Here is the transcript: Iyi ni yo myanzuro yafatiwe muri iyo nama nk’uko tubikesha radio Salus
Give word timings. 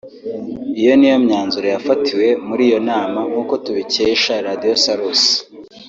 Iyi 0.79 0.93
ni 0.97 1.07
yo 1.11 1.15
myanzuro 1.25 1.65
yafatiwe 1.75 2.27
muri 2.47 2.61
iyo 2.69 2.79
nama 2.89 3.19
nk’uko 3.29 3.53
tubikesha 3.63 4.33
radio 4.47 4.73
Salus 4.83 5.23